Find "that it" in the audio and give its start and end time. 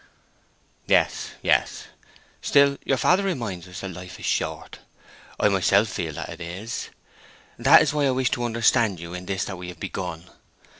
6.15-6.41